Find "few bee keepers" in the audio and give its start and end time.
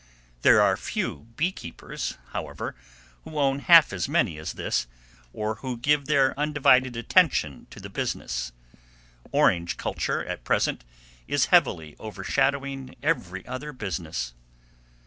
0.77-2.17